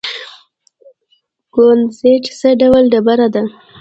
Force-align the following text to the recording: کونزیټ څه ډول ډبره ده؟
کونزیټ 1.53 2.23
څه 2.39 2.49
ډول 2.61 2.83
ډبره 2.91 3.27
ده؟ 3.33 3.43